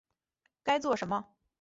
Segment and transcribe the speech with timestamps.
[0.63, 1.27] 该做什么